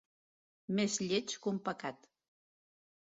Més 0.79 0.95
lleig 1.05 1.37
que 1.43 1.53
un 1.53 1.61
pecat. 1.71 2.11